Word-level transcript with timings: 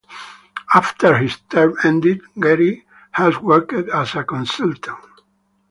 After 0.73 1.19
his 1.19 1.37
term 1.47 1.75
ended, 1.83 2.23
Gary 2.39 2.87
has 3.11 3.37
worked 3.37 3.71
as 3.73 4.15
a 4.15 4.23
consultant. 4.23 4.97